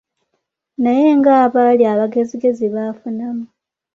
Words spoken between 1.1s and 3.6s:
ng’abaali abagezigezi baafunamu.